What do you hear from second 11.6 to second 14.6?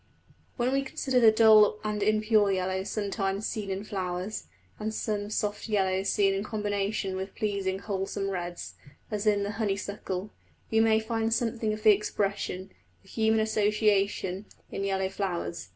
of the expression the human association